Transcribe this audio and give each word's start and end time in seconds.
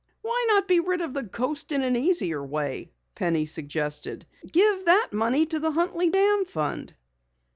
"Why, 0.23 0.47
not 0.49 0.67
be 0.67 0.79
rid 0.79 1.01
of 1.01 1.13
the 1.13 1.21
Ghost 1.21 1.71
in 1.71 1.83
an 1.83 1.95
easier 1.95 2.43
way?" 2.43 2.91
Penny 3.13 3.45
suggested. 3.45 4.25
"Give 4.51 4.83
the 4.83 5.09
money 5.11 5.45
to 5.45 5.59
the 5.59 5.69
Huntley 5.69 6.09
Dam 6.09 6.43
Fund." 6.45 6.95